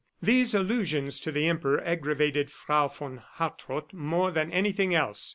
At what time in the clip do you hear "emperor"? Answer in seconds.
1.47-1.79